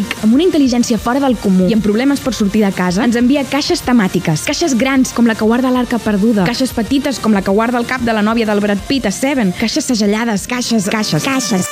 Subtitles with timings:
[0.00, 3.18] ric, amb una intel·ligència fora del comú i amb problemes per sortir de casa, ens
[3.20, 4.44] envia caixes temàtiques.
[4.48, 6.46] Caixes grans, com la que guarda l'arca perduda.
[6.48, 9.14] Caixes petites, com la que guarda el cap de la nòvia del Brad Pitt a
[9.14, 9.52] Seven.
[9.60, 11.26] Caixes segellades, caixes, caixes.
[11.26, 11.68] Caixes.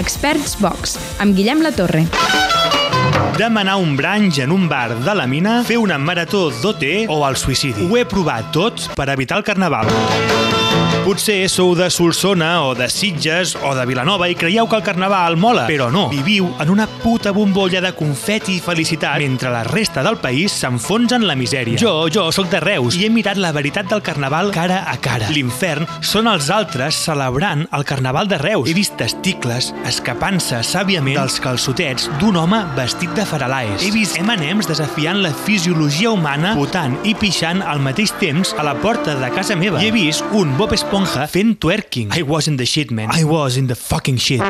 [0.00, 2.06] Experts Box, amb Guillem La Torre.
[3.40, 7.40] Demanar un branch en un bar de la mina, fer una marató d'OT o el
[7.40, 7.88] suïcidi.
[7.88, 9.88] Ho he provat tot per evitar el carnaval.
[11.00, 15.38] Potser sou de Solsona o de Sitges o de Vilanova i creieu que el carnaval
[15.40, 16.04] mola, però no.
[16.12, 21.16] Viviu en una puta bombolla de confeti i felicitat mentre la resta del país s'enfonsa
[21.16, 21.80] en la misèria.
[21.80, 25.32] Jo, jo sóc de Reus i he mirat la veritat del carnaval cara a cara.
[25.32, 28.68] L'infern són els altres celebrant el carnaval de Reus.
[28.68, 33.84] He vist testicles escapant-se sàviament dels calçotets d'un home vestit de faralaes.
[33.84, 38.74] He vist M&M's desafiant la fisiologia humana, votant i pixant al mateix temps a la
[38.82, 39.80] porta de casa meva.
[39.80, 42.10] I he vist un Bob Esponja fent twerking.
[42.16, 43.12] I was in the shit, man.
[43.14, 44.42] I was in the fucking shit.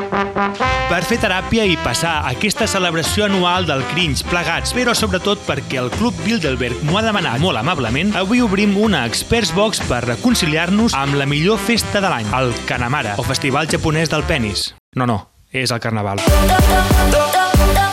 [0.91, 5.93] Per fer teràpia i passar aquesta celebració anual del cringe plegats, però sobretot perquè el
[5.95, 11.19] Club Bilderberg m'ho ha demanat molt amablement, avui obrim una Experts Box per reconciliar-nos amb
[11.21, 14.71] la millor festa de l'any, el Kanamara, o Festival Japonès del Penis.
[14.97, 15.21] No, no,
[15.53, 16.19] és el Carnaval.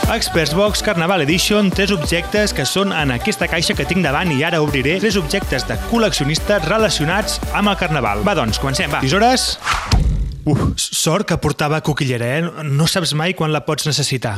[0.10, 4.40] Experts Box Carnaval Edition, tres objectes que són en aquesta caixa que tinc davant i
[4.48, 8.24] ara obriré tres objectes de col·leccionistes relacionats amb el Carnaval.
[8.24, 9.04] Va, doncs, comencem, va.
[9.04, 9.58] Tisores...
[10.48, 12.64] Uf, sort que portava coquillera, eh?
[12.72, 14.38] No saps mai quan la pots necessitar.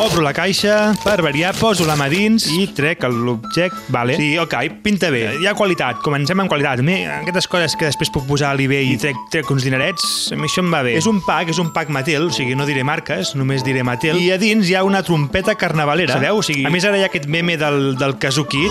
[0.00, 3.76] Obro la caixa, per variar, poso la mà dins i trec l'objecte.
[3.92, 4.14] Vale.
[4.16, 5.26] Sí, ok, pinta bé.
[5.42, 6.80] Hi ha qualitat, comencem amb qualitat.
[6.80, 10.08] A mi, aquestes coses que després puc posar a l'eBay i trec, trec uns dinerets,
[10.32, 10.96] a mi això em va bé.
[10.96, 14.16] És un pack, és un pack Mattel, o sigui, no diré marques, només diré Mattel.
[14.16, 16.40] I a dins hi ha una trompeta carnavalera, sabeu?
[16.40, 18.70] O sigui, a més ara hi ha aquest meme del, del Kazuki.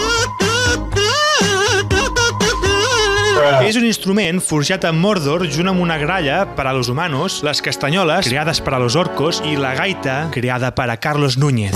[3.63, 7.61] És un instrument forjat a Mordor junt amb una gralla per a los humanos, les
[7.63, 11.75] castanyoles, creades per a los orcos, i la gaita, creada per a Carlos Núñez.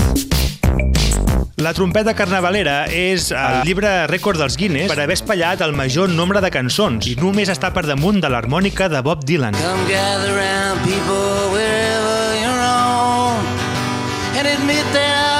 [1.56, 6.42] La trompeta carnavalera és el llibre rècord dels Guinness per haver espatllat el major nombre
[6.44, 9.56] de cançons i només està per damunt de l'harmònica de Bob Dylan.
[9.62, 13.40] Come gather round people wherever you're on
[14.36, 15.33] and admit that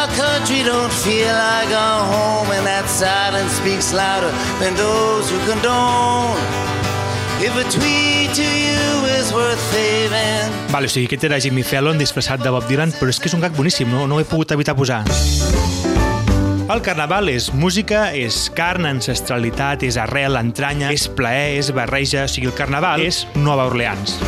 [0.44, 4.28] country don't feel like our home and that silence speaks louder
[4.60, 6.36] than those who condone.
[7.40, 11.96] If a tweet to you is worth saving, Vale, o sigui, aquest era Jimmy Fallon
[11.98, 14.28] disfressat de Bob Dylan, però és que és un gag boníssim, no, no ho he
[14.28, 15.00] pogut evitar posar.
[16.68, 22.32] El carnaval és música, és carn, ancestralitat, és arrel, entranya, és plaer, és barreja, o
[22.32, 24.18] sigui, el carnaval és Nova Orleans.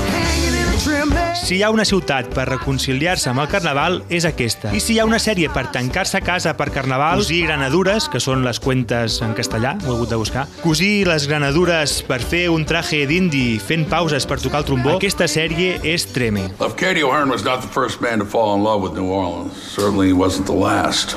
[1.36, 4.72] Si hi ha una ciutat per reconciliar-se amb el carnaval, és aquesta.
[4.74, 8.19] I si hi ha una sèrie per tancar-se a casa per carnaval, cosir granadures, que
[8.22, 12.47] són les cuentes en castellà, ho he hagut de buscar, cosir les granadures per fer
[12.50, 16.48] un traje d'indi fent pauses per tocar el trombó, aquesta sèrie és Treme.
[16.58, 19.54] Lafcadio Hearn was not the first man to fall in love with New Orleans.
[19.54, 21.16] Certainly he wasn't the last.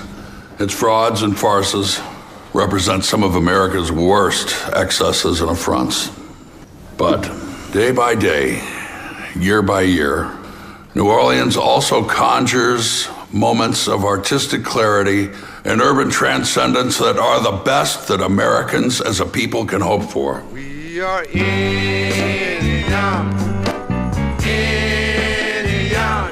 [0.59, 1.99] Its frauds and farces
[2.53, 6.11] represent some of America's worst excesses and affronts.
[6.97, 7.25] But
[7.71, 8.61] day by day,
[9.39, 10.31] year by year,
[10.95, 15.29] New Orleans also conjures moments of artistic clarity
[15.63, 20.41] and urban transcendence that are the best that Americans as a people can hope for.
[20.51, 21.39] We are in,
[22.11, 23.29] Indian.
[24.41, 24.88] Indian.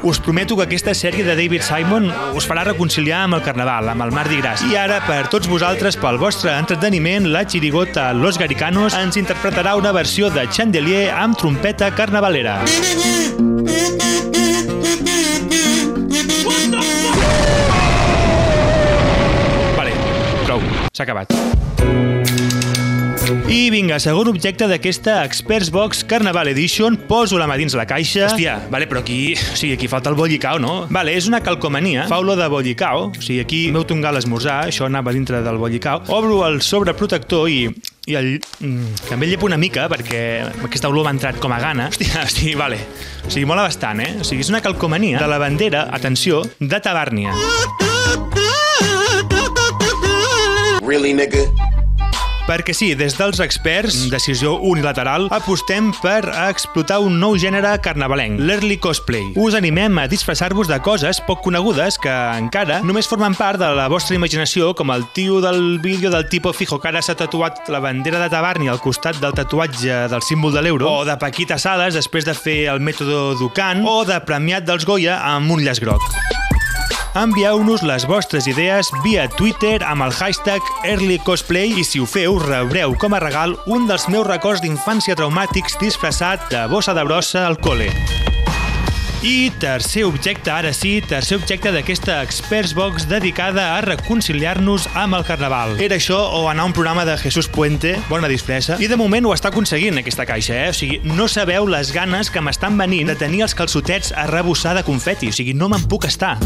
[0.08, 4.06] Us prometo que aquesta sèrie de David Simon us farà reconciliar amb el Carnaval, amb
[4.06, 4.62] el Mardi Gras.
[4.64, 9.92] I ara, per tots vosaltres, pel vostre entreteniment, la xirigota Los Garicanos ens interpretarà una
[9.92, 12.62] versió de Chandelier amb trompeta carnavalera.
[19.76, 20.00] Vale,
[20.48, 20.64] prou,
[20.94, 21.36] s'ha acabat.
[23.28, 26.96] I vinga, segon objecte d'aquesta Experts Box Carnaval Edition.
[27.10, 28.30] Poso la mà dins la caixa.
[28.30, 29.34] Hòstia, vale, però aquí...
[29.36, 30.86] O sigui, aquí falta el bollicao, no?
[30.94, 32.06] Vale, és una calcomania.
[32.08, 33.10] Fa olor de bollicao.
[33.12, 36.06] O sigui, aquí m'heu tongat l'esmorzar, això anava dintre del bollicao.
[36.16, 37.62] Obro el sobreprotector i
[38.08, 40.22] i el, mm, també llepo una mica perquè
[40.64, 41.90] aquesta olor m'ha entrat com a gana.
[41.92, 42.80] Hòstia, hosti, vale.
[43.26, 44.14] O sigui, mola bastant, eh?
[44.22, 47.36] O sigui, és una calcomania de la bandera, atenció, de Tabàrnia.
[50.88, 51.44] Really, nigga?
[52.48, 58.78] Perquè sí, des dels experts, decisió unilateral, apostem per explotar un nou gènere carnavalenc, l'early
[58.80, 59.34] cosplay.
[59.36, 63.90] Us animem a disfressar-vos de coses poc conegudes que encara només formen part de la
[63.92, 67.84] vostra imaginació, com el tio del vídeo del tipo fijo que ara s'ha tatuat la
[67.84, 72.00] bandera de Tabarni al costat del tatuatge del símbol de l'euro, o de Paquita Sales
[72.00, 76.47] després de fer el mètode Ducan, o de premiat dels Goya amb un llaç groc.
[77.18, 82.94] Envieu-nos les vostres idees via Twitter amb el hashtag EarlyCosplay i si ho feu rebreu
[83.02, 87.58] com a regal un dels meus records d'infància traumàtics disfressat de bossa de brossa al
[87.58, 87.90] col·le.
[89.26, 95.26] I tercer objecte, ara sí, tercer objecte d'aquesta Experts Box dedicada a reconciliar-nos amb el
[95.26, 95.74] Carnaval.
[95.82, 99.26] Era això o anar a un programa de Jesús Puente, bona disfressa, i de moment
[99.26, 100.70] ho està aconseguint aquesta caixa, eh?
[100.70, 104.78] O sigui, no sabeu les ganes que m'estan venint de tenir els calçotets a rebossar
[104.78, 106.38] de confeti, o sigui, no me'n puc estar.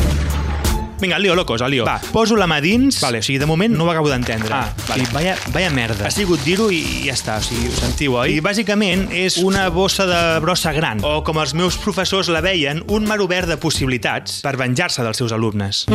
[1.01, 1.85] Vinga, lío, locos, al lío.
[1.87, 2.99] Va, poso la mà dins.
[3.01, 4.53] Vale, o sigui, de moment no ho acabo d'entendre.
[4.53, 5.01] Ah, vale.
[5.01, 6.05] Sigui, vaya, vaya merda.
[6.05, 8.37] Ha sigut dir-ho i, i ja està, o sigui, ho sentiu, oi?
[8.37, 12.83] I bàsicament és una bossa de brossa gran, o com els meus professors la veien,
[12.93, 15.87] un mar obert de possibilitats per venjar-se dels seus alumnes.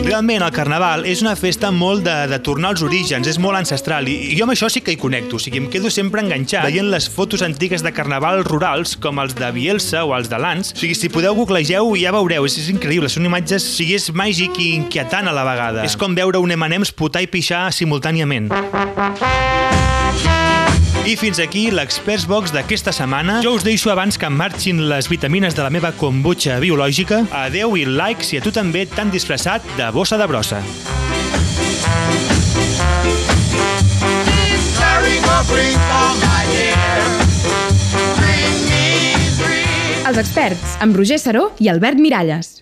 [0.00, 4.08] Realment, el Carnaval és una festa molt de, de tornar als orígens, és molt ancestral,
[4.08, 6.64] i, i jo amb això sí que hi connecto, o sigui, em quedo sempre enganxat
[6.66, 10.72] veient les fotos antigues de Carnaval rurals, com els de Bielsa o els de Lans.
[10.74, 14.08] O sigui, si podeu googlegeu ja veureu, és, és increïble, són imatges, o sigui, és
[14.30, 15.82] màgic i inquietant a la vegada.
[15.82, 18.46] És com veure un M&M's putar i pixar simultàniament.
[21.02, 23.40] I fins aquí l'Experts Box d'aquesta setmana.
[23.42, 27.24] Jo us deixo abans que marxin les vitamines de la meva kombucha biològica.
[27.34, 30.62] Adeu i like si a tu també t'han disfressat de bossa de brossa.
[40.10, 42.54] Els experts, amb Roger Saró i Albert Miralles.